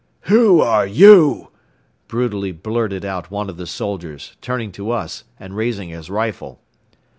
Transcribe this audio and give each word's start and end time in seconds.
"Who 0.21 0.61
are 0.61 0.87
YOU?" 0.87 1.49
brutally 2.07 2.51
blurted 2.51 3.05
out 3.05 3.29
one 3.29 3.51
of 3.51 3.57
the 3.57 3.67
soldiers, 3.67 4.35
turning 4.41 4.71
to 4.71 4.89
us 4.89 5.25
and 5.39 5.55
raising 5.55 5.89
his 5.89 6.09
rifle. 6.09 6.59